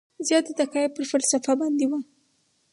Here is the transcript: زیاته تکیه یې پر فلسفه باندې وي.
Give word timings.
زیاته 0.27 0.51
تکیه 0.59 0.81
یې 0.83 0.93
پر 0.95 1.03
فلسفه 1.11 1.53
باندې 1.61 1.85
وي. 1.89 1.99